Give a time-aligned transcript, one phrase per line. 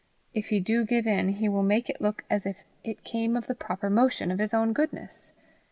[0.33, 3.45] If he do give in, he will make it look as if it came of
[3.45, 5.31] the proper motion of his own goodness.